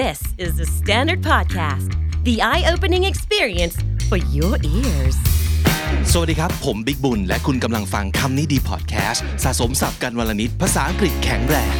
[0.00, 1.90] This is the Standard Podcast,
[2.24, 3.76] the eye opening experience
[4.08, 5.16] for your ears.
[6.12, 11.74] สวัสดีครับ ผมบิ๊กบุญ และคุณกำลังฟังคำนี้ดีพอดแคสต์สะสมสับกันวลนิดภาษาอังกฤษแข็งแรง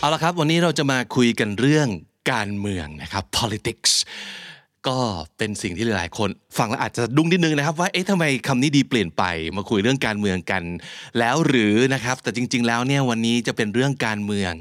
[0.00, 1.88] เอาละครับ วันนี้เราจะมาคุยกันเรื่อง
[2.32, 3.92] การเมืองนะครับ politics
[4.88, 4.98] ก็
[5.38, 6.28] เป็นสิ่งที่หลายๆ คน
[6.58, 9.22] ฟังแล้วอาจจะดุ้งนิดนึงนะครับ ว่าเอ๊ะทำไมคำนี้ดีเปลี่ยนไป
[9.56, 10.62] มาคุยเรื่องการเมืองกัน
[11.18, 14.52] แล้วหรือนะครับ แต่จริง ๆ แล้วเนี่ยวันนี้จะเป็นเรื่องการเมือง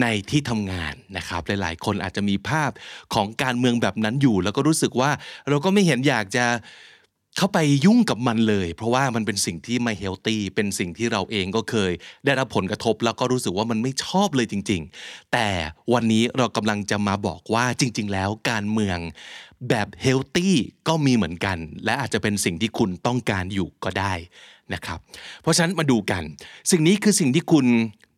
[0.00, 2.70] ในที่ทำงานนะครับ หลาย ๆ คนอาจจะมีภาพ
[3.14, 5.10] ของการเมืองแบบนั้นอยู่ แล้วก็รู้สึกว่า
[5.48, 6.46] เราก็ไม่เห็นอยากจะ
[7.38, 11.92] เข้าไปยุ่งกับมันเลย เพราะว่ามันเป็นสิ่งที่ไม่เฮลตี้เป็นสิ่งที่เราเองก็เคย
[12.24, 15.48] ได้รับผลกระทบ แล้วก็รู้สึกว่ามันไม่ชอบเลยจริง ๆ แต่
[15.92, 18.98] วันนี้เรากำลังจะมาบอกว่าจริง ๆ แล้วการเมือง
[19.68, 20.54] แบบเฮลตี้
[20.88, 24.12] ก็มีเหมือนกัน และอาจจะเป็นสิ่งที่คุณต้องการอยู่ก็ได้
[24.74, 24.98] นะครับ
[25.42, 26.22] เพราะฉะนั้นมาดูกัน
[26.70, 27.66] สิ่งนี้คือสิ่งที่คุณ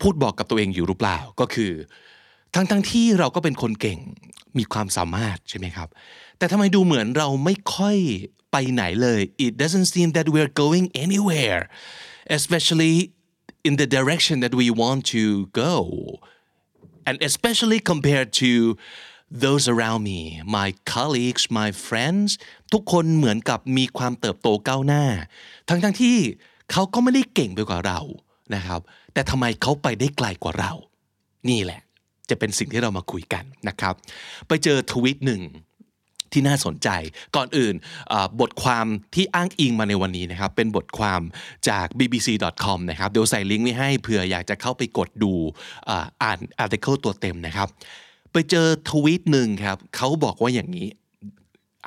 [0.02, 1.72] พูดบอกกับตัวเองอยู่หรือเปล่าก็คือ
[2.54, 3.98] ทั้งทั้งที่เราก็เป็นคนเก่ง
[4.58, 5.88] มีความสามารถใช่ไหมครับ
[6.38, 7.96] แต่ทำไมดูเหมือนเราไม่ค่อย
[8.52, 11.62] ไปไหนเลย it doesn't seem that we're going anywhere
[12.38, 12.96] especially
[13.68, 15.22] in the direction that we want to
[15.64, 15.72] go
[17.08, 18.50] and especially compared to
[19.44, 20.20] those around me
[20.58, 22.30] my colleagues my friends
[22.72, 25.04] ทุกคนเหมือนกับมีความเติบโตก้าวหน้า
[25.68, 26.16] ทั้งทั้งที่
[26.72, 28.00] เขาก็ไม่ได้เก่งไปกว่าเรา
[28.54, 28.80] นะครับ
[29.12, 30.72] แต่ทำไมเขาไปได้ไกลกว่าเรา
[31.48, 31.80] นี่แหละ
[32.30, 33.94] จะเป็นสิ่งที่เรามาคุยกันนะครับ
[34.48, 35.42] ไปเจอทวิตหนึ่ง
[36.32, 36.88] ที่น่าสนใจ
[37.36, 37.74] ก่อนอื่น
[38.40, 41.20] บทความที่อ้างอิงมาในวันนี้นะครับ เป็นบทความ
[41.68, 45.32] จาก bbc.com นะครับ เดี๋ยวใส่ลิงก์ไว้ให้เผื่ออยากจะเข้าไปกดดู
[45.88, 47.68] อ่าอ่านอาร์ติเคิลตัวเต็มนะครับ
[48.32, 50.88] ไปเจอทวีตหนึ่งครับเขาบอกว่าอย่างนี้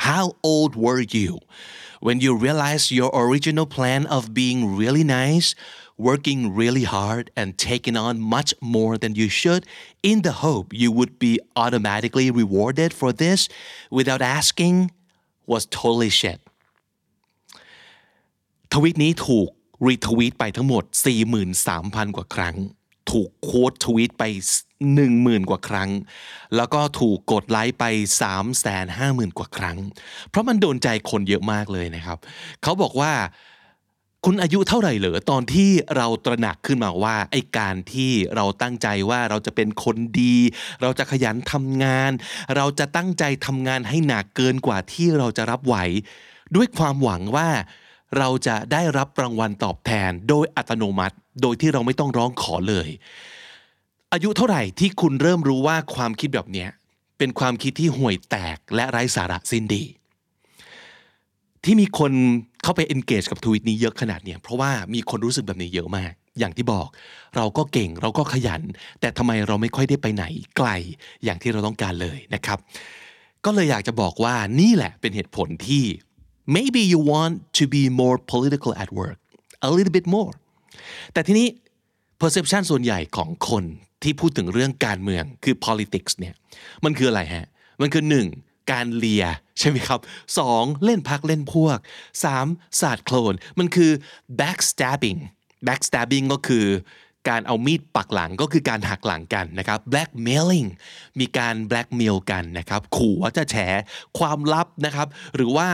[0.09, 1.31] How old were you
[2.05, 5.47] when you realized your original plan of being really nice,
[6.09, 9.63] working really hard, and taking on much more than you should
[10.01, 13.39] in the hope you would be automatically rewarded for this
[13.97, 14.75] without asking
[15.51, 16.39] was totally shit?
[18.73, 19.49] ทวีตนี้ถูก
[19.87, 20.83] รีทวีตไปทั้งหมด
[21.51, 22.55] 43,000 กว่าครั้ง
[23.11, 24.23] ถูกโค้ดทวีตไป
[24.89, 25.89] 10,000 กว่าครั้ง
[26.55, 27.83] แล้วก็ถูกกดไลค์ไป
[28.61, 29.77] 350,000 กว่าครั้ง
[30.29, 32.17] เพราะมันโดนใจคนเยอะมากเลยนะครับ
[32.63, 33.13] เขาบอกว่า
[34.25, 40.37] คุณอายุเท่าไหร่เหรอตอนที่เราตระหนักขึ้นมาว่าไอการที่เราตั้งใจว่าเราจะเป็นคนดี
[40.81, 42.11] เราจะขยันทำงาน
[42.55, 45.75] เราจะตั้งใจทำงานให้หนักเกินกว่าที่เราจะรับไหว
[46.55, 47.49] ด้วยความหวังว่า
[48.17, 52.89] เราจะได้รับรางวัลตอบแทนโดยอัตโนมัติ โดยที่เราไม่ต้องร้องขอเลย
[54.13, 56.69] อายุเท่าไหร่ที่คุณเริ่มรู้ว่าความคิดแบบเนี้ย
[57.17, 59.83] เป็นความคิดที่ห่วยแตกและไร้สาระสิ้นดี
[61.63, 62.11] ที่มีคน
[62.63, 66.87] เข้าไป engage กับทวิตนี้เยอะขนาดเนี้ยเพราะว่ามีคนรู้สึกแบบนี้เยอะมาก อย่างที่บอก
[67.35, 68.61] เราก็เก่งเราก็ขยัน
[68.99, 70.25] แต่ทำไมเราไม่ค่อยได้ไปไหน
[70.57, 70.69] ไกล
[71.23, 72.57] อย่างที่เราต้องการเลยนะครับ
[73.45, 75.83] ก็เลยอยากจะบอกว่านี่แหละเป็นเหตุผลที่
[76.55, 79.17] maybe you want to be more political at work
[79.65, 80.33] a little bit more
[81.13, 81.47] แต่ทีนี้
[82.21, 83.63] perception ส่วนใหญ่ของคน
[84.03, 86.33] ที่พูดถึงเรื่องการเมืองคือ politics เนี่ย
[86.85, 87.47] มันคืออะไรฮะ
[87.81, 88.27] มันคือหนึ่ง
[88.71, 89.25] การเลีย
[89.59, 89.99] ใช่ไหมครับ
[90.39, 91.77] สองเล่นพักเล่นพวก
[92.23, 92.47] สาม
[92.81, 93.91] ศาสตร์โคลนมันคือ
[94.39, 95.19] backstabbing
[95.67, 96.65] backstabbing ก็คือ
[97.29, 100.69] การเอามีดปักหลังก็คือการหักหลังกันนะครับ blackmailing
[101.19, 103.55] มีการ blackmail กันนะครับขู่ว่าจะแฉ
[104.19, 105.67] ความลับนะครับ หรือว่า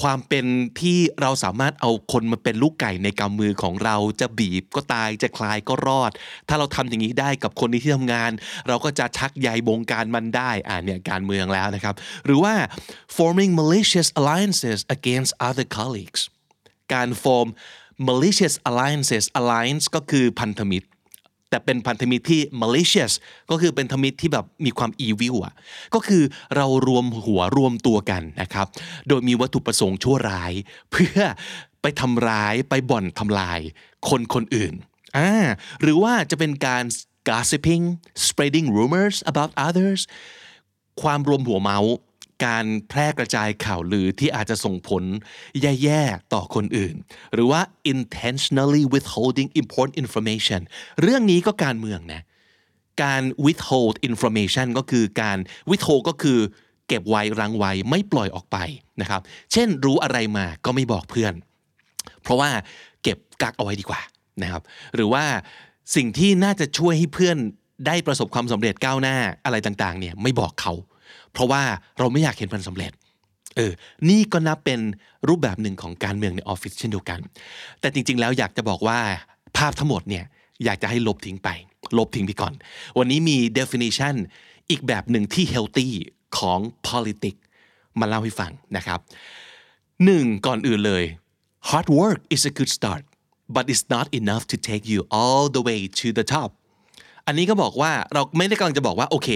[0.00, 0.44] ความเป็น
[0.80, 6.10] ที่เราสามารถเอาคนมาเป็นลูกไก่ในกำมือของเราจะบีบก็ตายจะคลายก็รอด
[6.48, 8.30] ถ้าเราทำอย่างนี้ได้กับคนในที่ทำงาน
[8.68, 12.54] เราก็จะชักใยบงการมันได้อ่าเนี่ยการเมืองแล้วนะครับ หรือว่า
[13.16, 16.20] forming malicious alliances against other colleagues
[16.94, 17.48] การ form
[18.08, 20.86] malicious alliances alliance ก็คือพันธมิตร
[21.50, 23.12] แต่เป็นพันธมิตรที่ malicious
[23.50, 25.54] ก็คือเป็นพันธมิตรที่แบบมีความ evil อะ
[25.94, 26.22] ก็คือ
[26.56, 28.66] เรารวมหัวรวมตัวกันนะครับ
[29.08, 30.52] โดยมีวัตถุประสงค์ชั่วร้าย
[30.92, 31.18] เพื่อ
[31.82, 33.60] ไปทำร้ายไปบ่อนทำลาย
[34.08, 34.72] คนคนอื่น
[35.16, 35.30] อ่า
[35.82, 36.84] หรือว่าจะเป็นการ
[37.28, 37.84] gossiping
[38.26, 40.00] spreading rumors about others
[41.02, 41.94] ความรวมหัวเมาส์
[42.44, 45.04] การแพร่กระจายข่าวลือที่อาจจะส่งผล
[45.62, 46.94] แย่ๆต่อคนอื่น
[47.34, 47.60] หรือว่า
[47.92, 50.60] intentionally withholding important information
[51.02, 52.22] เรื่องนี้ก็การเมืองนะ
[53.02, 55.38] การ withhold information ก็คือการ
[55.70, 56.38] withhold ก็คือ
[56.88, 58.56] เก็บไว้รังไว้ไม่ปล่อยออกไป
[59.00, 59.20] นะครับ
[59.52, 61.34] เช่นรู้อะไรมาก็ไม่บอกเพื่อน
[62.22, 62.50] เพราะว่า
[63.02, 64.00] เก็บกักเอาไว้ดีกว่า
[64.42, 64.62] นะครับ
[64.94, 65.24] หรือว่า
[65.96, 67.36] สิ่งที่น่าจะช่วยให้เพื่อน
[67.86, 70.72] ได้ประสบความสำเร็จก้าวหน้าอะไรต่างๆเนี่ยไม่บอกเขา
[71.32, 71.62] เพราะว่า
[71.98, 72.92] เราไม่อยากเห็นมันสำเร็จ
[73.56, 73.72] เออ
[74.08, 74.80] นี่ก็นับเป็น
[75.28, 77.20] รูปแบบหนึ่งของการเมืองในออฟฟิศเช่นเดียวกัน
[77.80, 78.98] แต่จริง ๆ แล้วอยากจะบอกว่า
[79.56, 80.24] ภาพทั้งหมดเนี่ย
[80.64, 81.48] อยากจะให้ลบทิ้งไป
[81.98, 82.52] ลบทิ้งไปก่อน
[82.98, 84.14] วันนี้มี definition
[84.70, 85.88] อีกแบบหนึ่งที่ healthy
[86.38, 87.40] ของ politics
[88.00, 89.00] มาเล่าให้ฟังนะครับ
[90.04, 91.04] หนึ่งก่อนอื่นเลย
[91.68, 93.02] hard work is a good start
[93.54, 96.50] but it's not enough to take you all the way to the top
[97.26, 99.28] อันนี้ก็บอกว่าเราไม่ได้กำลังจะบอกว่าโอเค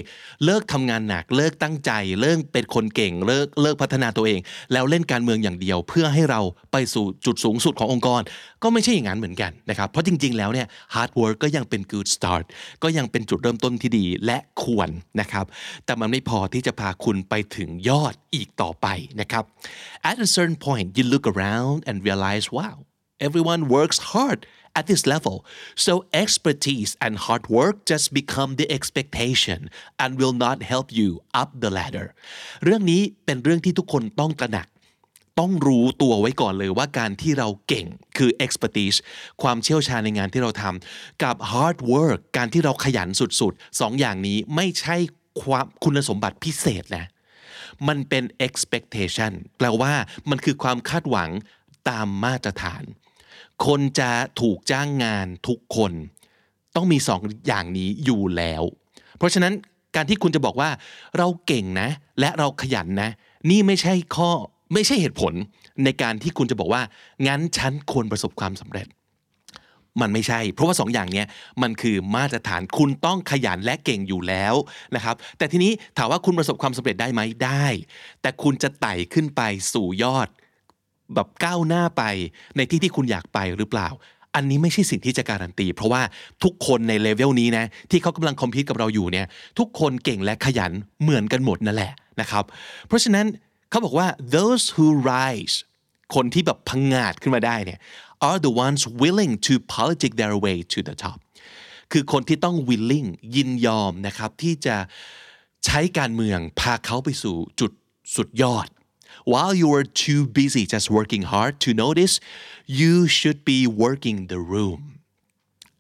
[0.45, 1.91] เลิกทำงานหนักเลิกตั้งใจ
[2.21, 4.41] เลิกเป็นคนเก่งเลิกเลิกพัฒนาตัวเอง
[4.73, 6.41] แล้วเล่นการเมืองอย่างเดียว เพื่อให้เรา
[6.73, 8.23] ไปสู่จุดสูงสุดขององค์กร
[8.63, 12.45] ก็ไม่ใช่อย่างนั้นเหมือนกันนะครับเพราะจริง ๆ แล้วเนี่ย hard work ก็ยังเป็น good start
[12.83, 14.89] ก็ยังเป็นจุดเริ่มต้นที่ดีและควร
[15.21, 15.45] นะครับ
[15.85, 18.87] แต่มันไม่พอที่จะพาคุณไปถึงยอดอีกต่อไป
[19.21, 19.45] นะครับ
[20.11, 22.77] at a certain point you look around and realize wow
[23.27, 24.41] everyone works hard
[24.79, 25.37] at this level.
[25.87, 25.93] So
[26.23, 29.61] expertise and hard work just become the expectation
[30.03, 31.09] and will not help you
[31.41, 32.07] up the ladder.
[32.65, 34.69] เรื่องนี้เป็นเรื่องที่ทุกคนต้องตระหนัก
[35.41, 37.87] ต้องรู้ตัวไว้ก่อนเลยว่าการที่เราเก่ง
[38.17, 38.99] คือ expertise
[39.43, 44.97] ความเชี่ยวชาญในงานที่เราทำกับ hard work การที่เราขยันสุดๆสองอย่างนี้ไม่ใช่
[45.43, 47.07] ความคุณสมบัติพิเศษนะ
[47.89, 49.93] มันเป็น expectation แปลว่า
[50.31, 51.31] มันคือความคาดหวัง
[51.89, 52.83] ตามมาตรฐาน
[53.67, 54.11] คนจะ
[54.41, 55.93] ถูกจ้างงานทุกคน
[56.77, 58.63] ต้องมีสองอย่างนี้อยู่แล้ว
[59.19, 59.53] เพราะฉะนั้น
[59.97, 60.71] การที่คุณจะบอกว่า
[61.19, 61.89] เราเก่งนะ
[62.21, 63.11] และเราขยันนะ
[63.51, 64.31] นี่ไม่ใช่ข้อ
[64.75, 65.33] ไม่ใช่เหตุผล
[65.85, 66.83] ในการที่คุณจะบอกว่า
[67.27, 68.89] งั้นฉันควรประสบความสำเร็จ
[70.01, 71.25] มันไม่ใช่ เพราะว่าสองอย่างนี้
[71.63, 74.55] มันคือมาตรฐานคุณต้องขยันและเก่งอยู่แล้ว
[74.95, 77.67] นะครับแต่ทีนี้ถามว่าคุณประสบความสำเร็จได้ไหมได้
[78.23, 79.43] แต่คุณจะไต่ขึ้นไป
[79.73, 80.29] สู่ยอด
[81.15, 82.03] แบบก้าวหน้าไป
[82.57, 83.89] ในที่ที่คุณอยากไปหรือเปล่า
[84.35, 86.03] อันนี้ไม่ใช่สิ่งที่จะการันตี เพราะว่า
[86.45, 89.27] ทุกคนในเลเวลนี้นะที่เขากำลังคอมพิวต์กับเราอยู่เนี่ย
[89.59, 90.73] ทุกคนเก่งและขยัน
[91.03, 92.45] เหมือนกันหมดนั่นแหละนะครับ
[92.87, 93.27] เพราะฉะนั้น
[93.71, 94.07] เขาบอกว่า
[94.37, 95.57] those who rise
[96.15, 97.79] คนที่แบบพังงาดขึ้นมาได้เนี่ย
[98.29, 101.19] are the ones willing to politic their way to the top
[101.93, 104.77] คือคนที่ต้อง willing ยินยอมนะครับที่จะ
[105.65, 107.73] ใช้การเมืองพาเขาไปสู่จุด
[108.17, 108.67] สุดยอด
[109.33, 112.15] While you are too busy just working hard to notice
[112.67, 114.81] you should be working the room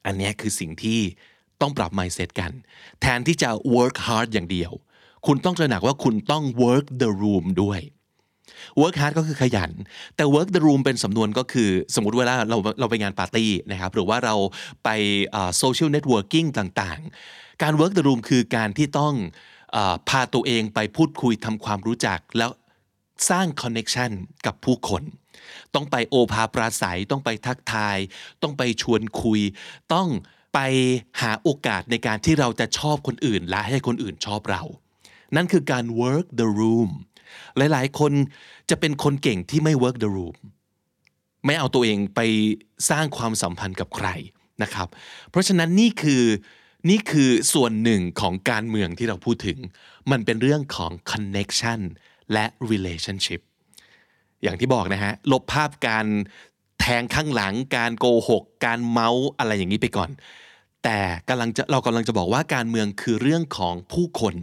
[0.06, 1.00] อันนี้คือสิ่งที่
[1.60, 2.52] ต้องปรับ mindset กัน
[3.00, 4.72] แทนที่จะ work hard อย่างเดียว
[5.26, 7.80] คุณต้องตระหนักว่าคุณต้อง work the room ด้วย
[8.80, 9.70] work hard ก็คือขยัน
[10.16, 14.34] แต่ work the room เป็นสำนวนก็คือ สมมติเวลาเราเราไปงานปาร์ตี้นะครับ หรือว่าเรา
[14.84, 14.88] ไป
[15.62, 19.14] social networking ต่างๆ การ work the room คือการที่ต้อง
[20.08, 22.50] พาตัวเองไปพูดคุยทำความรู้จักแล้ว
[23.30, 24.12] สร้าง connection
[24.46, 25.02] กับผู้คน
[25.74, 27.98] ต้องไปโอภาปราศัย ต้องไปทักทาย
[28.42, 29.40] ต้องไปชวนคุย
[29.94, 30.08] ต้อง
[30.54, 30.58] ไป
[31.20, 34.62] หาโอกาสในการที่เราจะชอบคนอื่น และให้คนอื่นชอบเรา
[35.36, 36.90] นั่นคือการ work the room
[37.56, 38.12] หลายๆ คน
[38.70, 40.36] จะเป็นคนเก่งที่ไม่ work the room
[41.46, 42.20] ไม่เอาตัวเองไป
[42.90, 44.08] สร้างความสัมพันธ์กับใคร
[44.62, 44.88] นะครับ
[45.30, 46.24] เพราะฉะนั้นนี่คือ
[46.90, 49.58] นี่คือส่วนหนึ่งของการเมืองที่เราพูดถึง
[50.10, 51.80] มันเป็นเรื่องของ connection
[52.32, 53.40] และ relationship
[54.42, 56.06] อย่างที่บอกนะฮะลบภาพการ
[56.80, 60.10] แทงข้างหลังการโกหก การเมาส์อะไรอย่างนี้ไปก่อน
[60.84, 64.34] แต่กำลังจะเรากำลังจะบอกว่าการเมืองคือเรื่องของผู้คน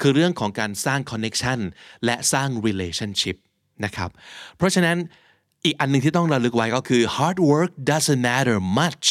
[0.00, 1.60] คือเรื่องของการสร้าง connection
[2.04, 3.36] และสร้าง relationship
[3.84, 4.10] นะครับ
[4.56, 4.96] เพราะฉะนั้น
[5.64, 9.06] อีกอันหนึ่งที่ต้องระลึกไว้ก็คือ hard work doesn't matter much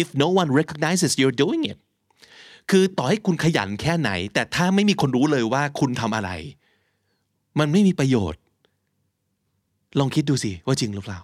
[0.00, 1.78] if no one recognizes you're doing it
[2.70, 6.30] คือต่อให้คุณขยันแค่ไหน แต่ถ้าไม่มีคนรู้เลยว่าคุณทำอะไร
[7.58, 8.40] มันไม่มีประโยชน์
[9.98, 11.20] ลองคิดดูสิว่าจริงหรือเปล่า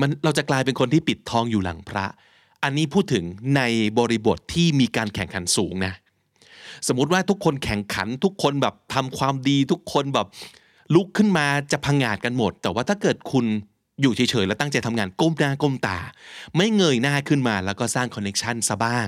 [0.00, 2.06] มันเราจะกลายเป็นคนที่ปิดทองอยู่หลังพระ
[2.62, 3.24] อันนี้พูดถึง
[3.56, 3.62] ใน
[3.98, 5.94] บริบทที่มีการแข่งขันสูงนะ
[6.88, 10.26] สมมติว่าทุกคนแข่งขันทุกคนแบบทำความดีทุกคนแบบ
[10.94, 13.46] ลุกขึ้นมาจะพังงาดกันหมด แต่ว่าถ้าเกิดคุณ
[14.00, 15.98] อยู่เฉยๆแล้วตั้งใจทำงานก้มหน้าก้มตา
[16.56, 19.06] ไม่เงยหน้าขึ้นมาแล้วก็สร้าง connection ซะบ้าง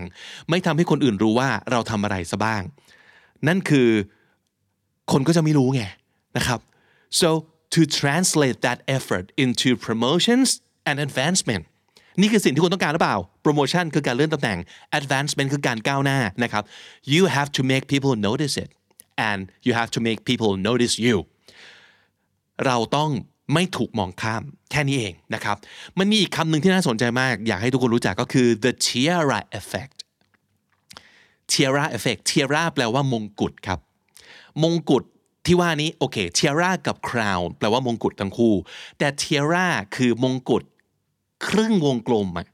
[0.48, 2.62] ไม่ทำให้คนอื่นรู้ว่าเราทำอะไรซะบ้าง
[3.48, 3.88] นั่นคือ
[5.16, 5.82] คนก็จะไม่รู้ไง
[6.36, 6.60] นะครับ
[7.20, 7.28] so
[7.74, 10.48] to translate that effort into promotions
[10.88, 11.64] and advancement
[12.20, 14.58] นี่คือสิ่งที่คุณต้องการหรือเปล่า promotion คือการเลื่อนตำแหน่ง
[14.98, 16.62] advancement คือการก้าวหน้านะครับ
[17.14, 18.70] you have to make people notice it
[19.28, 21.16] and you have to make people notice you
[22.66, 23.10] เราต้อง
[23.54, 25.56] ไม่ถูกมองข้ามแค่นี้เองนะครับ
[25.98, 29.96] มันมีอีกคำหนึ่งที่น่าสนใจมาก อยากให้ทุกคนรู้จักก็คือ the tiara effect
[31.52, 33.80] tiara effect tiara แปลว่ามงกุฎครับ
[34.62, 35.04] มงกุฎ
[35.46, 38.54] ที่ว่านี้โอเคเทียร่ากับคราวน์แปลว่ามงกุฎทั้งคู่
[38.98, 40.62] แต่เทียร่าคือมงกุฎ
[41.48, 42.46] ครึ่งวงกลมอะ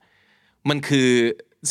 [0.69, 1.09] มันคือ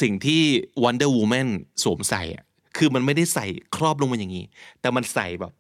[0.02, 0.42] สิ่งที่
[0.84, 1.50] Wonder Woman
[1.84, 2.44] สวมใส่อะ
[2.78, 3.46] คือมันไม่ได้ใส่
[3.76, 4.46] ครอบลงมาอย่างนี้
[4.82, 5.52] แต่มันใส่แบบ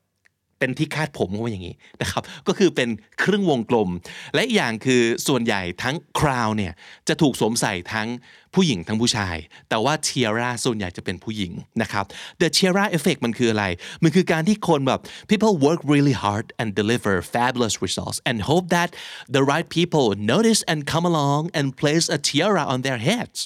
[0.61, 2.89] เป็นที่คาดผมก็ว่าอย่างนี้นะครับก็คือเป็น
[3.23, 3.89] ครึ่งวงกลม
[4.35, 6.73] และอีกอย่างคือส่วนใหญ่ทั้งคราวเนี่ย
[7.07, 8.07] จะถูกสวมใส่ทั้ง
[8.55, 9.35] ผู้หญิงทั้งผู้ชาย
[9.69, 12.05] แต่ว่าเทียร่าส่วนใหญ่จะเป็นผู้หญิงนะครับ
[12.41, 13.65] the tiara effect มันคืออะไร
[14.03, 18.89] มันคือการที่คนแบบ people work really hard and deliver fabulous results and hope that
[19.35, 23.39] the right people notice and come along and place a tiara on their heads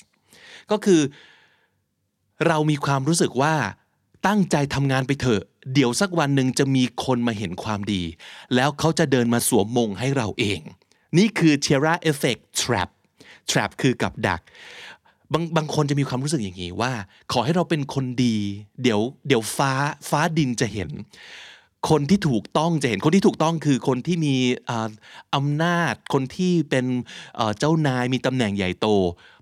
[0.71, 1.01] ก็คือ
[2.47, 3.55] เรามีความรู้สึกว่า
[4.27, 5.41] ตั้งใจทำงานไปเถอะ
[5.73, 8.03] เดี๋ยวสักวันหนึ่งจะมีคนมาเห็นความดี
[8.55, 10.59] แล้วเขาจะเดินมาสวมมงให้เราเอง
[11.17, 12.89] นี่คือ Tiara Effect Trap
[13.51, 14.41] Trap คือกับดัก
[15.33, 16.91] บางบางคนจะมีความรู้สึกอย่างนี้ว่า
[17.31, 18.37] ขอให้เราเป็นคนดี
[18.81, 19.71] เดี๋ยวเดี๋ยวฟ้า
[20.09, 20.89] ฟ้าดินจะเห็น
[21.89, 24.35] คนที่ถูกต้องจะเห็นคนที่ถูกต้องคือคนที่มี
[25.35, 26.85] อำนาจ คนที่เป็น
[27.59, 28.87] เจ้านายมีตำแหน่งใหญ่โต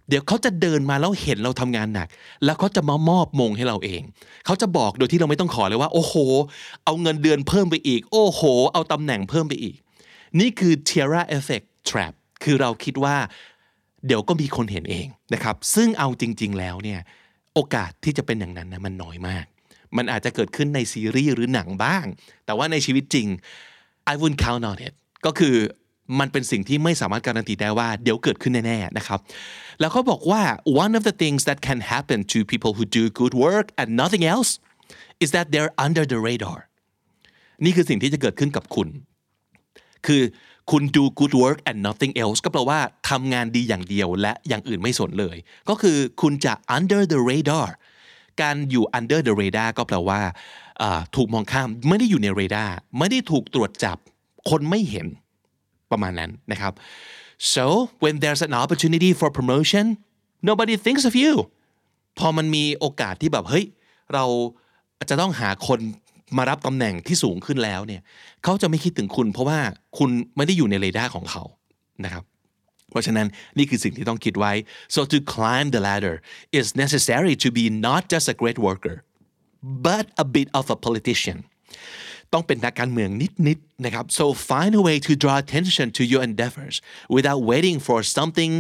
[0.10, 2.08] เดี๋ยวเขาจะเดินมาแล้วเห็นเราทำงานหนัก
[2.46, 4.02] แล้วเขาจะมามอบมงให้เราเอง
[4.46, 6.16] เขาจะบอกโดยที่เราไม่ต้องขอเลยว่า โอ้โห
[6.86, 8.42] เอาเงินเดือนเพิ่มไปอีก โอ้โห
[8.74, 9.76] เอาตำแหน่งเพิ่มไปอีก
[10.40, 13.16] นี่คือ Tiara Effect Trap คือเราคิดว่า
[14.08, 17.00] เดี๋ยวก็มีคนเห็นเองนะครับ ซึ่งเอาจริง ๆ แล้วเนี่ย
[17.54, 19.46] โอกาสที่จะเป็นอย่างนั้นนะมันน้อยมาก
[19.98, 22.06] มันอาจจะเกิดขึ้นในซีรีส์หรือหนังบ้าง
[22.46, 23.28] แต่ว่าในชีวิตจริง
[24.12, 24.94] I wouldn't count on it
[25.26, 25.56] ก็คือ
[26.20, 29.20] มันเป็นสิ่งที่ไม่สามารถการันตีได้ว่าเดี๋ยวเกิดขึ้นแน่ๆนะครับ
[29.80, 30.42] แล้วเขาบอกว่า
[30.84, 34.24] one of the things that can happen to people who do good work and nothing
[34.34, 34.52] else
[35.24, 36.60] is that they're under the radar
[37.66, 38.88] นี่คือสิ่งที่จะเกิดขึ้นกับคุณ
[40.08, 40.24] คือ
[40.72, 42.80] คุณ do good work and nothing else ก็แปลว่า
[43.10, 45.38] ทำงานดีอย่างเดียวและอย่างอื่นไม่สนเลย
[45.70, 47.68] ก็คือคุณจะ under the radar
[48.42, 50.22] การอยู่ under the radar ก็แปลว่า
[51.16, 53.98] ถูกมองข้ามไม่ได้อยู่ในเรดาร์ไม่ได้ถูกตรวจจับ
[54.50, 55.08] คนไม่เห็น
[55.94, 56.74] ประมาณนั้นนะครับ
[57.54, 57.66] so
[58.04, 59.86] when there's an opportunity for promotion
[60.50, 61.34] nobody thinks of you
[62.20, 63.66] พอมันมีโอกาสที่แบบเฮ้ย
[64.14, 64.26] เรา
[65.10, 65.80] จะต้องหาคน
[66.38, 68.02] มารับตำแหน่งที่สูงขึ้นแล้วเนี่ย
[68.44, 69.60] เขาจะไม่คิดถึงคุณ เพราะว่า
[69.98, 71.44] คุณไม่ได้อยู่ในเรดาร์ของเขา
[72.04, 72.24] นะครับ
[72.90, 74.54] เพราะฉะนั้นนี่คือสิ่งที่ต้องคิดไว้
[74.96, 76.16] so to climb the ladder
[76.60, 78.98] is necessary to be not just a great worker
[79.88, 81.38] but a bit of a politician
[82.34, 83.10] ต้องเป็นนักการเมือง
[83.48, 86.76] นิดๆนะครับ so find a way to draw attention to your endeavors
[87.16, 88.54] without waiting for something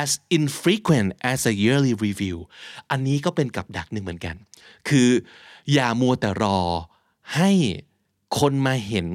[0.00, 2.36] as infrequent as a yearly review
[2.90, 4.36] อันนี้ก็เป็นกับดักหนึ่งเหมือนกัน
[4.88, 5.08] คือ
[5.72, 6.58] อย่ามัวแต่รอ
[7.36, 7.50] ให้
[8.38, 9.06] คนมาเห็น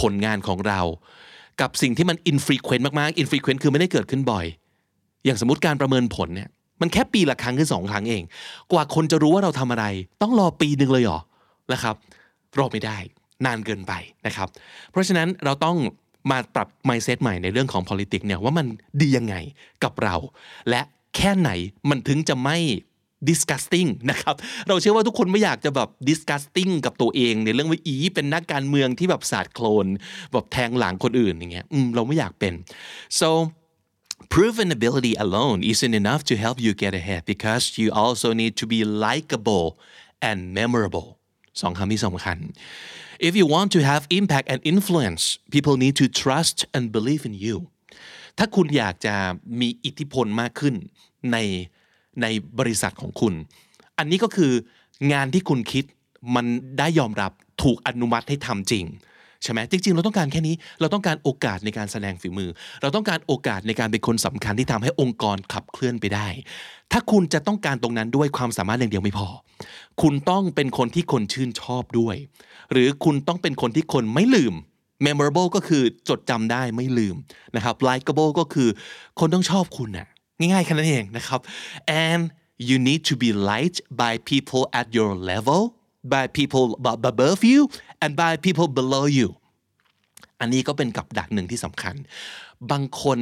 [0.00, 0.80] ผลงานของเรา
[1.60, 4.46] กับสิ่งที่มัน infrequent มากๆ infrequent คือไม่ได้เกิดขึ้นบ่อย
[5.24, 6.48] อย่างสมมติการประเมินผลเนี่ย
[6.80, 8.22] มันแค่ปีละครั้งหรือสองครั้งเอง
[8.72, 9.84] กว่าคนจะรู้ว่าเราทำอะไร
[10.22, 11.20] ต้องรอปีหนึ่งเลยเหรอ
[11.72, 11.94] นะครับ
[12.58, 12.98] รอไม่ได้
[13.46, 13.92] นานเกินไป
[14.26, 14.48] นะครับ
[14.90, 15.76] เพราะฉะนั้นเราต้อง
[16.30, 18.66] มาปรับ mindset ใหม่ในเรื่องของ politics เนี่ยว่ามัน
[19.00, 19.36] ดียังไง
[19.84, 20.16] กับเรา
[20.70, 20.80] และ
[21.16, 21.50] แค่ไหน
[21.88, 22.58] มันถึงจะไม่
[23.28, 24.34] disgusting นะครับ
[24.68, 29.86] เราเชื่อว่าทุกคนไม่อยากจะแบบ disgusting กับตัวเอง ในเรื่องว่าอีเป็นนักการเมืองที่แบบสาดโคลน
[30.32, 32.54] แบบแทงหลังคนอื่นอย่างเงี้ยเราไม่อยากเป็น
[33.20, 33.28] so
[34.32, 38.66] proven ability alone isn't enough to help you get ahead because you also need to
[38.74, 39.66] be likable
[40.28, 41.08] and memorable
[41.60, 42.38] สองคำที่สำคัญ
[43.28, 45.22] if you want to have impact and influence
[45.54, 47.56] people need to trust and believe in you
[48.38, 49.14] ถ้าคุณอยากจะ
[49.60, 50.74] มีอิทธิพลมากขึ้น
[51.32, 51.36] ใน
[52.22, 52.26] ใน
[52.58, 53.34] บริษัทของคุณ
[53.98, 54.52] อันนี้ก็คือ
[55.12, 55.84] งานที่คุณคิด
[56.34, 56.46] มัน
[56.78, 58.84] ได้ยอมรับถูกอนุมัติให้ทำจริง
[59.42, 62.50] ใช่ไหมจริง ๆ เราต้องการแค่นี้ เราต้องการโอกาสในการแสดงฝีมือ
[62.82, 66.28] เราต้องการโอกาสในการเป็นคนสำคัญที่ทำให้องค์กรขับเคลื่อนไปได้
[66.92, 69.28] ถ้าคุณจะต้องการตรงนั้นด้วยความสามารถอย่างเดียวไม่พอ
[70.02, 72.16] คุณต้องเป็นคนที่คนชื่นชอบด้วย
[72.72, 74.54] หรือคุณต้องเป็นคนที่คนไม่ลืม
[75.06, 77.16] memorable ก็คือจดจำได้ไม่ลืม
[77.56, 78.68] นะครับ likable ก็คือ
[79.20, 81.40] คนต้องชอบคุณน่ะง่ายๆแค่นั้นเองนะครับ
[82.06, 82.22] and
[82.68, 85.62] you need to be liked by people at your level
[86.12, 86.66] by people
[87.10, 87.60] above you
[88.02, 89.28] and by people below you
[90.40, 91.94] อันนี้ก็เป็นกับดักหนึ่งที่สำคัญ
[92.70, 93.18] บางคน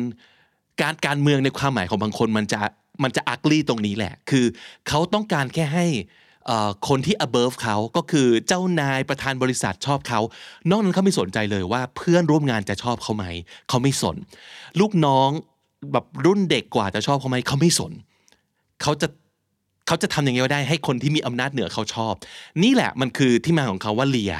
[0.80, 2.60] การการเมืองในความหมายของบางคนมันจะ
[3.02, 4.46] มันจะอักลี่ตรงนี้แหละ คือ
[4.88, 5.86] เขาต้องการแค่ให้
[6.88, 10.20] คนที่ above เขาก็คือเจ้านายประธานบริษัทชอบเขา
[10.70, 13.24] นอกนั้นเขาไม่สนใจเลยว่าเพื่อนร่วมงานจะชอบเขาไหม
[13.68, 14.16] เขาไม่สน
[14.80, 15.30] ลูกน้อง
[15.92, 17.92] แบบรุ่นเด็กกว่าจะชอบเขาไหมเขาไม่สน
[18.82, 19.08] เขาจะ
[19.86, 22.14] เขาจะทำยังไงก็ได้ให้คนที่มีอำนาจเหนือเขาชอบ
[22.62, 24.34] นี่แหละมันคือที่มาของเขาว่าเลีย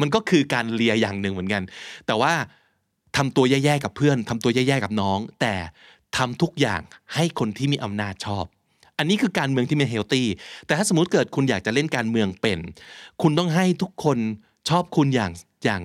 [0.00, 1.62] มันก็คือการเลียอย่างหนึ่งเหมือนกัน
[2.06, 2.32] แต่ว่า
[3.16, 5.54] ทำตัวแย่ๆกับเพื่อนทำตัวแย่ๆกับน้อง แต่
[6.16, 6.80] ทำทุกอย่าง
[7.14, 8.44] ให้คนที่มีอำนาจชอบ
[8.98, 10.26] อันนี้คือการเมืองที่มีเฮลตี้
[10.66, 12.58] แต่ถ้าสมมติเกิดคุณอยากจะเล่นการเมืองเป็น
[13.22, 14.18] คุณต้องให้ทุกคน
[14.68, 15.32] ชอบคุณอย่าง
[15.64, 15.82] อย่าง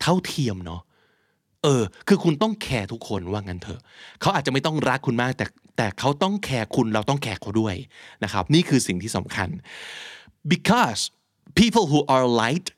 [0.00, 0.80] เท่าเทียมเนาะ
[1.62, 3.80] เออ คือคุณต้องแคร์ทุกคนว่างั้นเถอะ
[4.20, 5.44] เขาอาจจะไม่ต้องรักคุณมาก แต่
[5.76, 7.74] แต่เขาต้องแคร์คุณเราต้องแคร์เขาด้วย
[8.24, 9.48] นะครับนี่คือสิ่งที่สำคัญ
[10.52, 11.00] because
[11.60, 12.70] people who are liked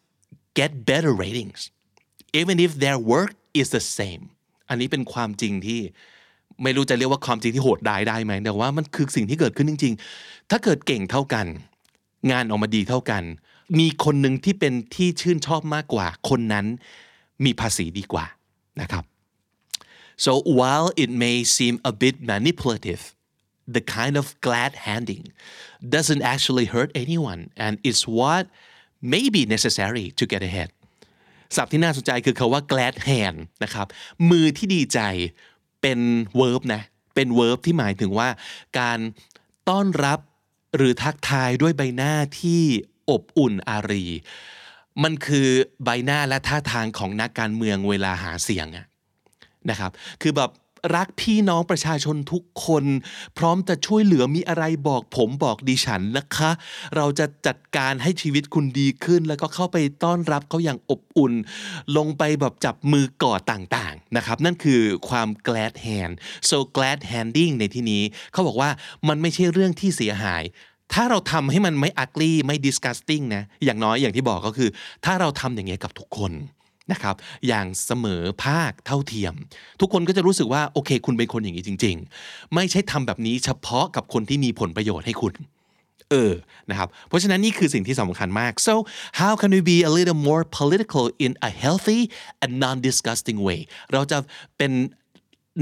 [0.58, 1.60] get better ratings
[2.40, 4.22] even if their work is the same
[4.68, 5.80] อันนี้เป็นความจริงที่
[6.62, 11.46] ไม่รู้จะเรียกว่าความจริงที่โหดได้ได้ไหมแต่ว่ามันคือสิ่งที่เกิดขึ้นจริง ๆ ถ้าเกิดเก่งเท่ากัน
[12.30, 13.22] งานออกมาดีเท่ากัน
[13.78, 16.66] มีคนหนึ่งที่เป็นที่ชื่นชอบมากกว่า คนนั้น
[17.44, 18.26] มีภาษีดีกว่า
[18.80, 19.04] นะครับ
[20.24, 23.02] so while it may seem a bit manipulative
[23.74, 25.24] the kind of glad handing
[25.94, 28.44] doesn't actually hurt anyone and it's what
[29.12, 30.70] may be necessary to get ahead
[31.56, 33.86] ศัพท์ที่น่าสนใจคือคาว่า glad hand นะครับ
[34.30, 35.00] มือที่ดีใจ
[35.82, 36.00] เป็น
[36.40, 36.82] verb นะ
[37.14, 38.28] เป็น verb ที่หมายถึงว่า
[38.78, 38.98] การ
[39.68, 40.18] ต้อนรับ
[40.76, 42.62] หรือทักทายด้วยใบหน้าที่
[43.10, 44.04] อบอุ่นอารี
[45.02, 45.48] มันคือ
[45.84, 48.86] ใบหน้าและท่าทางของนักการเมืองเวลาหาเสียงอะ
[49.70, 49.90] นะครับ
[50.22, 50.50] คือแบบ
[50.96, 52.84] รักพี่น้องประชาชนทุกคน
[53.38, 56.50] พร้อมจะช่วยเหลือมีอะไรบอกผมบอกดิฉันนะคะ
[56.96, 61.32] เราจะจัดการให้ชีวิตคุณดีขึ้น แล้วก็เข้าไปต้อนรับเขาอย่างอบอุ่น
[61.96, 66.14] ลงไปแบบจับมือกอดต่างๆนะครับ นั่นคือความ glad hand
[66.50, 68.02] so glad handing ในที่นี้
[68.32, 68.70] เขาบอกว่า
[69.08, 70.42] มันไม่ใช่เรื่องที่เสียหาย
[70.92, 74.70] ถ้าเราทำให้มันไม่ ugly ไม่ disgusting นะอย่างน้อยอย่างที่บอกก็คือ
[75.04, 76.32] ถ้าเราทำอย่างเงี้ยกับทุกคน
[76.90, 77.14] นะครับ
[77.48, 79.34] อย่างเสมอภาคเท่าเทียม
[79.80, 85.34] ทุกคนก็จะรู้สึกว่าโอเค คุณเป็นคนอย่างนี้จริง ๆ ไม่ใช่ทำแบบนี้เฉพาะกับคนที่มีผลประโยชน์ให้คุณ
[86.10, 86.32] เออ
[86.70, 88.74] นะครับเพราะฉะนั้นนี่คือสิ่งที่สำคัญมาก so
[89.20, 92.00] how can we be a little more political in a healthy
[92.42, 93.60] and non-disgusting way
[93.92, 94.18] เราจะ
[94.58, 94.72] เป็น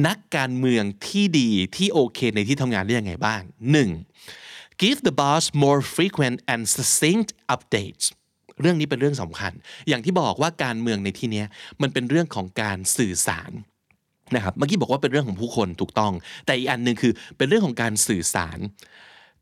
[0.07, 3.41] นักการเมืองที่ดีที่โอเคในที่ทำงานได้ยังไงบ้าง
[4.17, 4.83] 1.
[4.83, 8.05] give the boss more frequent and succinct updates
[8.61, 9.53] เรื่องนี้เป็นเรื่องสำคัญ
[9.89, 11.45] อย่างที่บอกว่าการเมืองในที่นี้
[11.83, 13.53] มันเป็นเรื่องของการสื่อสาร
[14.35, 16.13] นะครับเมื่อกี้บอกว่าเป็นเรื่องของผู้คนถูกต้อง
[16.47, 18.59] แต่อีกอันหนึ่งคือเป็นเรื่องของการสื่อสาร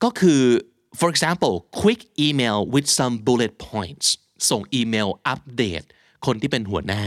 [0.02, 0.42] ก็คือ
[0.98, 4.06] for example quick email with some bullet points
[4.50, 5.82] ส่งอีเมลอัปเดต
[6.26, 7.02] คนที่เป็นหัวหน้า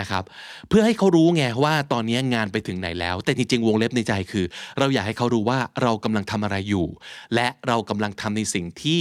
[0.00, 0.24] นะครับ
[0.68, 4.44] เพื่อให้เขารู้ไงว่าตอนนี้งานไปถึงไหนแล้ว แต่จริงๆวงเล็บในใจคือ
[4.78, 6.86] เราอยากให้เขารู้ว่าเรากำลังทำอะไรอยู่
[7.34, 9.00] และเรากำลังทำในสิ่งที่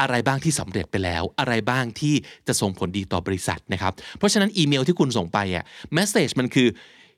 [0.00, 2.14] อะไรบ้างที่สำเร็จไปแล้ว อะไรบ้างที่
[2.46, 5.64] จะส่งผลดีต่อบริษัทนะครับ เพราะฉะนั้นอีเมลที่คุณส่งไปอะ
[5.98, 6.68] message มันคือ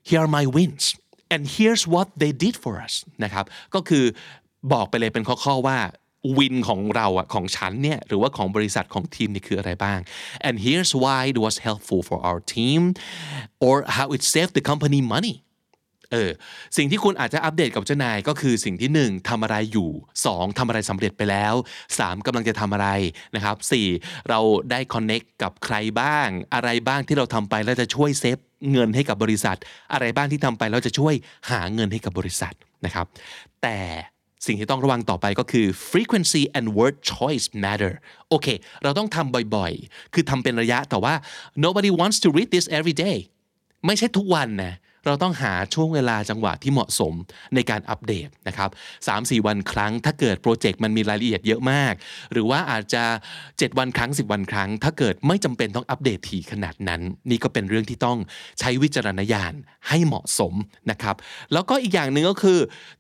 [0.09, 0.85] here are my wins
[1.33, 4.05] and here's what they did for us นะครับ ก็คือ
[4.73, 5.79] บอกไปเลยเป็นข้อๆว่า
[6.39, 9.99] วินของเราอะของฉันเนี่ยหรือว่าของบริษัทของทีมนี่คืออะไรบ้าง
[10.47, 12.81] and here's why it was helpful for our team
[13.67, 15.37] or how it saved the company money
[16.13, 16.31] เออ
[16.77, 19.91] สิ่งที่คุณอาจจะอัปเดตกับเจ้านายก็คือสิ่งที่ 1ทำอะไรอยู่
[20.25, 21.55] 2ทำอะไรสำเร็จไปแล้ว
[21.91, 22.89] 3กำลังจะทำอะไร
[23.35, 23.57] นะครับ
[23.93, 24.41] 4เรา
[24.71, 28.39] ได้คอนเน็กกับใครบ้าง อะไรบ้างที่เราทำไปแล้วจะช่วยเซฟ
[28.73, 29.57] เงินให้กับบริษัท
[29.93, 31.15] อะไรบ้างที่ทำไปแล้วจะช่วย
[31.51, 33.07] หาเงินให้กับบริษัทนะครับ
[33.63, 33.79] แต่
[34.47, 37.93] สิ่งที่ต้องระวังต่อไปก็คือ frequency and word choice matter
[38.29, 38.47] โอเค
[38.83, 41.15] เราต้องทำบ่อยๆ คือทำเป็นระยะแต่ว่า
[41.65, 43.17] nobody wants to read this every day
[43.87, 44.75] ไม่ใช่ทุกวันนะ
[45.07, 47.15] เราต้องหาช่วงเวลาจังหวะที่เหมาะสม
[47.55, 48.71] ในการอัปเดตนะครับ
[49.09, 51.95] 3-4วันครั้ง ถ้าเกิดโปรเจกต์มันมีรายละเอียดเยอะมาก
[52.33, 53.05] หรือว่าอาจจะ
[53.41, 58.19] 7 วันครั้ง 10 วันครั้ง ถ้าเกิดไม่จำเป็นต้องอัปเดตถี่ขนาดนั้น นี่ก็เป็นเรื่องที่ต้อง
[58.61, 59.53] ใช้วิจารณญาณ
[59.89, 60.55] ให้เหมาะสม
[60.91, 61.17] นะครับ
[61.53, 62.59] แล้วก็อีกอย่างหนึ่งก็คือ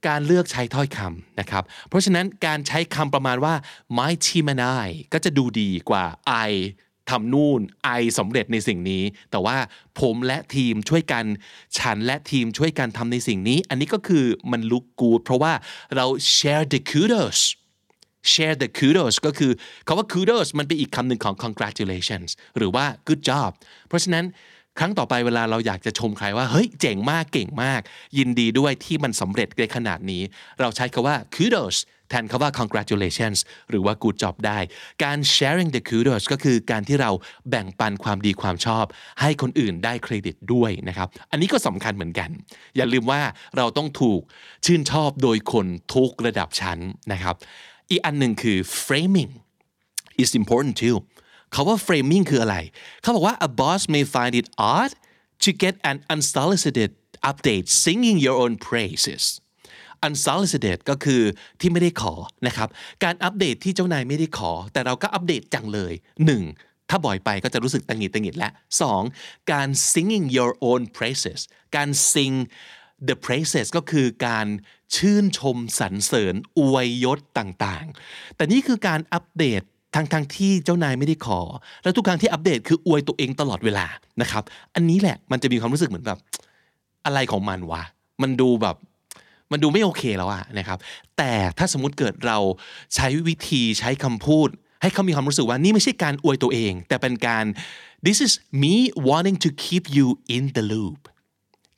[0.08, 3.54] การเลือกใช้ถ้อยคำนะครับเพราะฉะนั้นการใช้คำประมาณว่า
[3.98, 6.04] my team and I ก็จะดูดีกว่า
[6.48, 6.52] I
[7.10, 9.56] ทำนู่นไอสำเร็จในสิ่งนี้ แต่ว่า
[10.00, 11.24] ผมและทีมช่วยกัน
[11.78, 15.52] ฉันและทีมช่วยกันทำในสิ่งนี้ อันนี้ก็คือมันลุกกูดเพราะว่า
[15.96, 17.38] เรา share the kudos
[18.32, 19.52] share the kudos ก็คือ
[19.86, 23.50] คาว่า kudos มันเป็นอีกคำหนึ่งของ congratulations หรือว่า good job
[23.88, 24.24] เพราะฉะนั้น
[24.78, 27.80] ครั้งต่อไปเวลาเราอยากจะชมใครว่าเฮ้ยเจ๋งมากเก่งมาก
[28.18, 30.22] ยินดีด้วยที่มันสำเร็จในขนาดนี้
[30.60, 31.76] เราใช้คาว่า kudos
[32.08, 33.38] แทนคาว่า congratulations
[33.70, 34.58] หรือว่า good job ได้
[35.04, 37.10] การ sharing the kudos ก็คือการที่เรา
[37.50, 38.84] แบ่งปันความดีความชอบ
[39.20, 42.30] ให้คนอื่นได้เครดิตด้วยนะครับ อันนี้ก็สำคัญเหมือนกัน
[42.76, 43.20] อย่าลืมว่า
[43.56, 44.20] เราต้องถูก
[44.64, 46.78] ชื่นชอบโดยคนทุกระดับชั้น
[47.12, 47.34] นะครับ
[47.90, 49.30] อีกอันหนึ่งคือ framing
[50.22, 50.96] is important too
[51.52, 52.56] เขาว่า framing คืออะไร
[53.02, 54.92] เขาบอกว่า a boss may find it odd
[55.44, 56.90] to get an unsolicited
[57.30, 59.24] update singing your own praises
[60.06, 61.22] unsolicited ก็คือ
[61.60, 62.14] ที่ไม่ได้ขอ
[62.46, 62.68] นะครับ
[63.04, 65.92] การอัปเดตที่เจ้านายไม่ได้ขอ แต่เราก็อัปเดตจังเลย
[66.40, 66.90] 1.
[66.90, 68.50] ถ้าบ่อยไปก็จะรู้สึกตังหิดตังหิดและ
[69.00, 69.52] 2.
[69.52, 71.40] การ singing your own praises
[71.76, 72.34] การ sing
[73.08, 74.46] the praises ก็คือการ
[74.96, 79.62] ชื่นชมสรรเสริญอวยยศต่างๆ แต่นี่คือการอัปเดต
[79.96, 81.40] ทั้งทงที่เจ้านายไม่ได้ขอ
[81.82, 83.86] แล้วทุกครั้งที่อัปเดตคืออวยตัวเองตลอดเวลา
[84.22, 84.42] นะครับ
[84.74, 86.18] อันนี้แหละมันจะมีความรู้สึกเหมือนแบบ
[87.06, 87.82] อะไรของมันวะ
[88.22, 88.76] มันดูแบบ
[89.52, 90.78] มันดูไม่โอเคแล้วอะนะครับ
[91.18, 92.38] แต่ถ้าสมมติเกิดเรา
[92.94, 94.48] ใช้วิธีใช้คำพูด
[94.82, 97.44] ให้เขามีความรู้สึกว่านี่ไม่ใช่การอวยตัวเอง แต่เป็นการ
[98.06, 98.32] this is
[98.62, 98.74] me
[99.08, 100.06] wanting to keep you
[100.36, 101.00] in the loop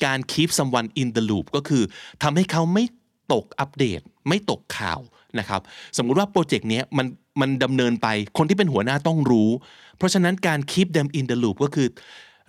[0.04, 1.82] การ keep someone in the loop ก็คือ
[2.22, 2.84] ทำให้เขาไม่
[3.32, 5.00] ตกอัปเดต ไม่ตกข่าว
[5.38, 5.60] นะครับ
[5.96, 7.06] สมมุติว่าโปรเจกต์นี้มัน
[7.40, 9.50] มันดำเนินไปคนที่เป็นหัวหน้าต้องรู้
[9.96, 11.88] เพราะฉะนั้นการ keep them in the loop ก็คือ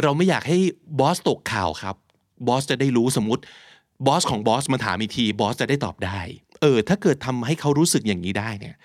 [0.01, 0.57] เราไม่อยากให้
[0.99, 1.95] บอสตกข่าวครับ
[2.47, 3.41] บอสจะได้รู้สมมติ
[4.07, 6.19] บอสของบอสมาถามอีกทีบอสจะได้ตอบได้
[6.61, 8.75] เออ ถ้าเกิดทำให้เขารู้สึกอย่างนี้ได้เนี่ย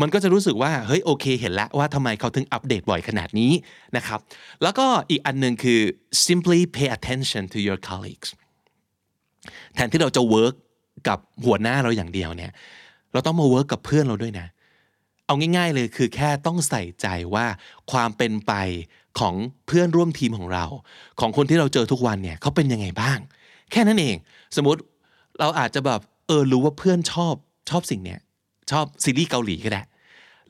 [0.00, 3.52] มันก็จะรู้สึกว่าเฮ้ยโอเค เห็นแล้วว่าทำไมเขาถึงอัปเดตบ่อยขนาดนี้
[3.96, 4.20] นะครับ
[4.62, 5.80] แล้วก็อีกอันหนึ่งคือ
[6.26, 8.30] simply pay attention to your colleagues
[9.74, 10.54] แทนที่เราจะ work
[11.08, 12.52] กับหัวหน้าเราอย่างเดียวเนี่ย
[13.12, 14.46] เราต้องมา work กับเพื่อนเราด้วยนะ
[15.26, 17.46] เอาง่าย ๆเลยคือแค่ต้องใส่ใจว่า
[17.92, 18.52] ความเป็นไป
[19.18, 19.34] ของ
[19.66, 20.64] เพื่อนร่วมทีมของเรา
[21.20, 23.18] ของคนที่เราเจอทุกวันเนี่ยเขาเป็นยังไงบ้าง
[23.72, 24.16] แค่นั้นเอง
[24.56, 24.80] สมมติ
[25.40, 27.34] เราอาจจะแบบเออรู้ว่าเพื่อนชอบ
[27.70, 28.20] ชอบสิ่งเนี้ย
[28.70, 29.82] ชอบซีรีส์เกาหลีก็ได้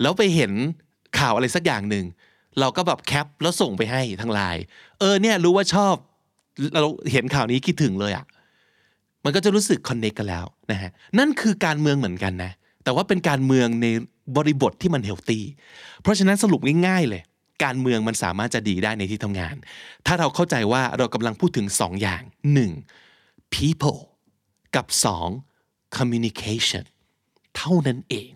[0.01, 0.53] แล้วไปเห็น
[1.19, 2.05] ข่าวอะไรสักอย่างหนึ่ง
[2.61, 4.63] เราก็แบบแคปแล้วส่งไปให้ทางไลน์
[4.99, 5.95] เออเนี่ยรู้ว่าชอบ
[6.75, 8.25] เราเห็นข่าวนี้คิดถึงเลยอะ่ะ
[9.25, 12.53] มันก็จะรู้สึก connect กันแล้วนะฮะนั่นคือการเมืองเหมือนกันนะ
[12.85, 13.87] แต่ว่าเป็นการเมืองใน
[14.37, 15.45] บริบทที่มัน healthy
[16.03, 17.23] เพราะฉะนั้นสรุปง่ายๆเลย
[17.65, 19.55] การเมืองมันสามารถจะดีได้ในที่ทำงาน
[20.07, 22.23] ถ้าเราเข้าใจว่าเรากำลังพูดถึงสองอย่าง
[22.65, 23.10] 1.
[23.57, 24.01] People
[24.77, 24.87] กับ
[25.41, 25.97] 2.
[25.97, 26.85] communication
[27.57, 28.31] เท่านั้นเอง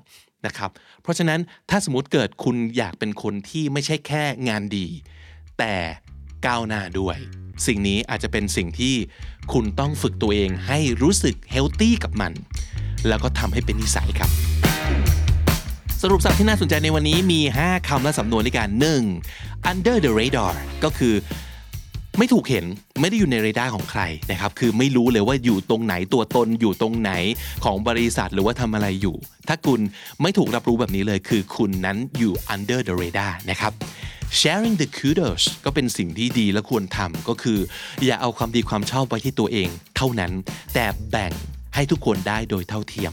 [0.47, 0.71] นะครับ
[1.03, 4.87] เพราะฉะนั้นถ้าสมมติเกิดคุณอยากเป็นคนที่ไม่ใช่แค่งานดี
[5.59, 5.75] แต่
[6.47, 7.17] ก้าวหน้าด้วย
[7.67, 8.95] สิ่งนี้อาจจะเป็นสิ่งที่
[9.53, 12.33] คุณต้องฝึกตัวเองให้รู้สึกเฮลตี้กับมัน
[13.09, 14.31] แล้วก็ทำให้เป็นนิสัยครับ
[16.03, 18.69] สรุปสับที่น่าสนใจในวันนี้มี 5คำและสำนวนด้วยกัน
[19.21, 19.71] 1.
[19.71, 20.53] under the radar
[20.85, 21.15] ก็คือ
[22.19, 22.65] ไม่ถูกเห็น
[23.01, 27.13] ไม่ได้อยู่ในเรดาร์ของใครนะครับคือไม่รู้เลยว่าอยู่ตรงไหนตัวตนอยู่ตรงไหน
[27.65, 29.17] ของบริษัทหรือว่าทำอะไรอยู่
[29.49, 29.81] ถ้าคุณ
[30.23, 33.73] ไม่ถูกรับรู้แบบนี้เลยคือคุณนั้นอยู่ under the radar นะครับ
[34.41, 37.59] sharing the kudos ก็เป็นสิ่งที่ดีและควรทำก็คือ
[38.05, 40.33] อย่าเอาความดีความชอบไว้ที่ตัวเองเท่านั้น
[40.75, 41.33] แต่แบ่ง
[41.75, 43.13] ให้ทุกคนได้โดยเท่าเทียม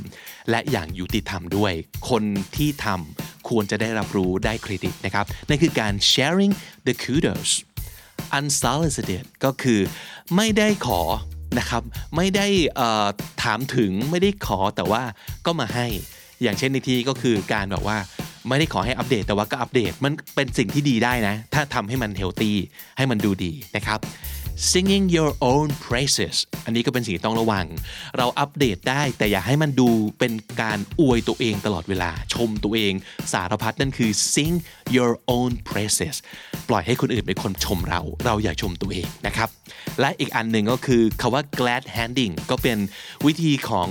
[0.50, 1.74] และอย่างยุติธรรมด้วย
[2.10, 2.24] คน
[2.56, 6.54] ที่ทำควรจะได้รับรู้ได้เครดิตนะครับนั่นคือการ sharing
[6.88, 7.50] the kudos
[8.38, 9.80] unsolicited ก็คือ
[10.36, 11.02] ไม่ได้ขอ
[11.60, 11.84] นะครับ
[12.16, 12.48] ไม่ได้
[13.44, 15.04] ถามถึงไม่ได้ขอแต่ว่า
[15.46, 15.88] ก็มาให้
[16.42, 17.98] อย่างเช่นในที่ก็คือการแบบว่า
[18.48, 22.58] ไม่ได้ขอให้อัปเดตแต่ว่าก็อัปเดตมันเป็นสิ่งที่ดีได้นะ ถ้าทำให้มันเฮลตี้
[22.98, 24.00] ให้มันดูดีนะครับ
[24.56, 26.36] singing your own praises
[26.66, 27.66] อันนี้ก็เป็นสิ่งต้องระวัง
[28.18, 32.94] เราอัปเดตได้แต่อย่าให้มันดูเป็นการอวยตัวเองตลอดเวลาชมตัวเอง
[33.34, 34.56] สารพัดนั่นคือ sing
[34.96, 36.16] your own praises
[36.70, 39.50] ปล่อยให้คนอื่นเป็นคนชมเรา เราอย่าชมตัวเองนะครับ
[40.00, 42.78] และอีกอันหนึ่งก็คือคาว่า glad handing ก็เป็น
[43.26, 43.88] วิธีของ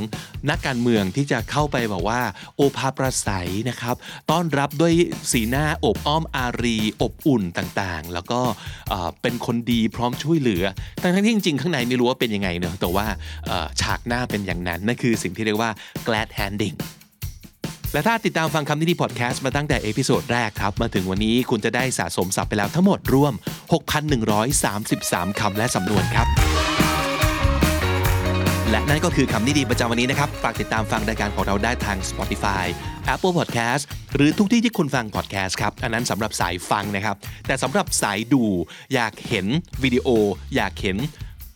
[0.49, 2.21] นักการเมืองที่จะเข้าไปบอกว่า
[2.57, 3.97] โอภาประสัยนะครับ
[4.31, 4.93] ต้อนรับด้วย
[5.33, 8.41] สีหน้าอบอ้อมอารี อบอุ่นต่างๆ แล้วก็
[9.23, 10.65] เป็นคนดีพร้อมช่วยเหลือ
[11.03, 13.07] ทั้งที่จริงๆ ข้างในไม่รู้ว่าเป็นยังไงเนอะแต่ว่า
[13.81, 15.71] ฉากหน้าเป็นอย่างนั้นนั่นคือสิ่งที่เรียกว่า
[16.07, 16.77] glad handing
[17.93, 23.33] และถ้าติดตามฟังคำนี้ดีพอดแคสต์มาตั้งแต่ episode แรกครับ มาถึงวันนี้คุณจะได้สะสมศัพท์ไปแล้วทั้งหมดรวม
[24.57, 26.27] 6,133 คำและสำนวนครับ
[28.71, 32.65] และนั่นก็คือคำนี้ดีประจำวันนี้นะครับ ฝากติดตามฟังรายการของเราได้ทาง Spotify
[33.15, 33.83] Apple Podcast
[34.17, 38.43] หรือทุกที่ที่คุณฟัง podcast ครับ อันนั้นสำหรับสายฟังนะครับ แต่สำหรับสายดู
[38.95, 39.47] อยากเห็น
[39.83, 40.09] วิดีโอ
[40.57, 40.97] อยากเห็น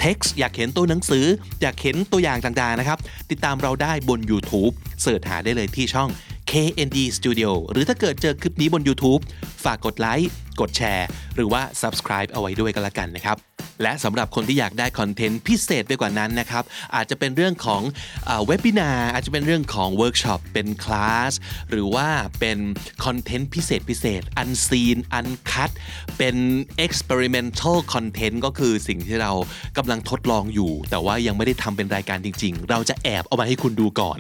[0.03, 1.27] text อยากเห็นตัวหนังสือ
[1.63, 2.99] อยากเห็นตัวอย่างต่างๆนะครับ
[3.31, 4.73] ติดตามเราได้บน YouTube
[5.03, 6.09] search หาได้เลยที่ช่อง
[6.51, 9.21] KND Studio หรือถ้าเกิดเจอคลิปนี้บน YouTube
[9.65, 16.65] ฝากกดไลค์ กดแชร์ หรือว่า subscribe เอาไว้ด้วยกันละกันนะครับและสำหรับคนที่อยากได้คอนเทนต์พิเศษไปกว่านั้นนะครับ
[16.95, 17.83] อาจจะเป็นเรื่องของ
[18.47, 21.33] เว็บ i นาอาจจะเป็นเรื่องของเวิร์กช็อปเป็นคลาส
[21.71, 22.09] หรือว่า
[22.41, 22.59] เป็น
[23.05, 25.71] คอนเทนต์พิเศษพิเศษ unseen uncut
[26.19, 26.37] เป็น
[26.87, 29.33] experimental content ก็คือสิ่งที่เรา
[29.77, 34.19] กำลังทดลองอยู่ แต่ว่ายังไม่ได้ทำเป็นรายการจริง ๆ เราจะแอบเอามาให้คุณดูก่อน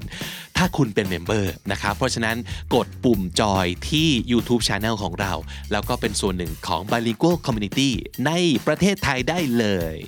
[0.56, 2.36] ถ้าคุณเป็น member นะครับเพราะฉะนั้น
[2.74, 5.32] กดปุ่มจอยที่ YouTube Channel ของเรา
[5.72, 7.90] แล้วก็เป็นส่วนหนึ่งของ Bilingual Community
[8.26, 8.32] ใน
[8.66, 9.98] ประเทศไทยได้เลย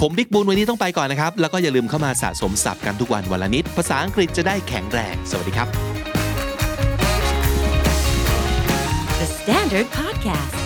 [0.00, 5.68] ผมบิ๊กบุญวันนี้ต้องไปก่อนนะครับ แล้วก็อย่าลืมเข้ามาสะสมศัพท์กันทุกวันวันละนิด ภาษาอังกฤษจะได้แข็งแรง สวัสดีครับ
[9.20, 10.56] The Standard Podcast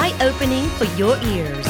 [0.00, 1.68] Eye Opening for Your Ears